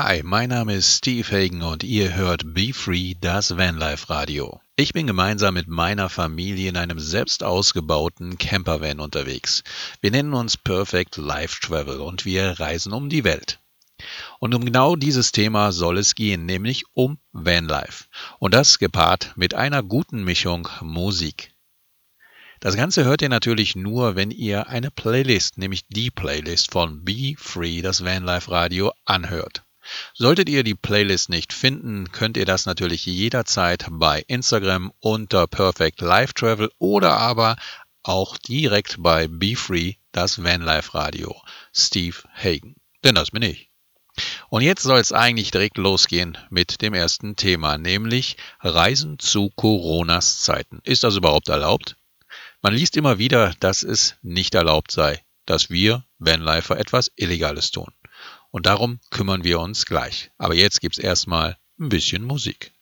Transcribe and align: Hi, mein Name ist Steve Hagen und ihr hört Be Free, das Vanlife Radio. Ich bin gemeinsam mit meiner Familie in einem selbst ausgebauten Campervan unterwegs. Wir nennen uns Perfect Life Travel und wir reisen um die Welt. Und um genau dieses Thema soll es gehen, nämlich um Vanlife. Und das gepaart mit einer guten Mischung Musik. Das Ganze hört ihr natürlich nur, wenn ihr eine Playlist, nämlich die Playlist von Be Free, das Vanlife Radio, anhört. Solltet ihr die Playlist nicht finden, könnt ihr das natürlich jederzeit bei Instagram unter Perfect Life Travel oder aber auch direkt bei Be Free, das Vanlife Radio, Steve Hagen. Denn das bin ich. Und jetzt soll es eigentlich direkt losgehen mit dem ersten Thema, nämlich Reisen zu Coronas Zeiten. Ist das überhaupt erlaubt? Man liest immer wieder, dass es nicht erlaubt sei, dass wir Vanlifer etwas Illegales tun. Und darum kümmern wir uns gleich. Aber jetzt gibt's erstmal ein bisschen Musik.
Hi, 0.00 0.22
mein 0.22 0.50
Name 0.50 0.74
ist 0.74 0.98
Steve 0.98 1.28
Hagen 1.28 1.60
und 1.62 1.82
ihr 1.82 2.14
hört 2.14 2.54
Be 2.54 2.72
Free, 2.72 3.14
das 3.20 3.56
Vanlife 3.56 4.08
Radio. 4.08 4.60
Ich 4.76 4.92
bin 4.92 5.08
gemeinsam 5.08 5.54
mit 5.54 5.66
meiner 5.66 6.08
Familie 6.08 6.68
in 6.68 6.76
einem 6.76 7.00
selbst 7.00 7.42
ausgebauten 7.42 8.38
Campervan 8.38 9.00
unterwegs. 9.00 9.64
Wir 10.00 10.12
nennen 10.12 10.34
uns 10.34 10.56
Perfect 10.56 11.16
Life 11.16 11.60
Travel 11.60 12.00
und 12.00 12.24
wir 12.24 12.60
reisen 12.60 12.92
um 12.92 13.08
die 13.08 13.24
Welt. 13.24 13.58
Und 14.38 14.54
um 14.54 14.64
genau 14.64 14.94
dieses 14.94 15.32
Thema 15.32 15.72
soll 15.72 15.98
es 15.98 16.14
gehen, 16.14 16.46
nämlich 16.46 16.84
um 16.94 17.18
Vanlife. 17.32 18.04
Und 18.38 18.54
das 18.54 18.78
gepaart 18.78 19.32
mit 19.34 19.54
einer 19.54 19.82
guten 19.82 20.22
Mischung 20.22 20.68
Musik. 20.80 21.52
Das 22.60 22.76
Ganze 22.76 23.04
hört 23.04 23.20
ihr 23.20 23.30
natürlich 23.30 23.74
nur, 23.74 24.14
wenn 24.14 24.30
ihr 24.30 24.68
eine 24.68 24.92
Playlist, 24.92 25.58
nämlich 25.58 25.88
die 25.88 26.12
Playlist 26.12 26.70
von 26.70 27.04
Be 27.04 27.34
Free, 27.36 27.82
das 27.82 28.04
Vanlife 28.04 28.52
Radio, 28.52 28.92
anhört. 29.04 29.64
Solltet 30.14 30.48
ihr 30.48 30.64
die 30.64 30.74
Playlist 30.74 31.28
nicht 31.28 31.52
finden, 31.52 32.12
könnt 32.12 32.36
ihr 32.36 32.44
das 32.44 32.66
natürlich 32.66 33.06
jederzeit 33.06 33.86
bei 33.90 34.24
Instagram 34.26 34.92
unter 35.00 35.46
Perfect 35.46 36.00
Life 36.00 36.34
Travel 36.34 36.70
oder 36.78 37.16
aber 37.16 37.56
auch 38.02 38.36
direkt 38.38 38.96
bei 38.98 39.28
Be 39.28 39.54
Free, 39.56 39.94
das 40.12 40.42
Vanlife 40.42 40.94
Radio, 40.94 41.36
Steve 41.74 42.16
Hagen. 42.34 42.76
Denn 43.04 43.14
das 43.14 43.30
bin 43.30 43.42
ich. 43.42 43.68
Und 44.48 44.62
jetzt 44.62 44.82
soll 44.82 44.98
es 44.98 45.12
eigentlich 45.12 45.50
direkt 45.50 45.78
losgehen 45.78 46.36
mit 46.50 46.82
dem 46.82 46.94
ersten 46.94 47.36
Thema, 47.36 47.78
nämlich 47.78 48.36
Reisen 48.60 49.18
zu 49.18 49.50
Coronas 49.50 50.42
Zeiten. 50.42 50.80
Ist 50.82 51.04
das 51.04 51.16
überhaupt 51.16 51.48
erlaubt? 51.48 51.96
Man 52.62 52.74
liest 52.74 52.96
immer 52.96 53.18
wieder, 53.18 53.54
dass 53.60 53.82
es 53.82 54.16
nicht 54.22 54.54
erlaubt 54.54 54.90
sei, 54.90 55.22
dass 55.46 55.70
wir 55.70 56.04
Vanlifer 56.18 56.78
etwas 56.78 57.12
Illegales 57.14 57.70
tun. 57.70 57.92
Und 58.50 58.66
darum 58.66 59.00
kümmern 59.10 59.44
wir 59.44 59.60
uns 59.60 59.86
gleich. 59.86 60.30
Aber 60.38 60.54
jetzt 60.54 60.80
gibt's 60.80 60.98
erstmal 60.98 61.58
ein 61.78 61.88
bisschen 61.88 62.24
Musik. 62.24 62.72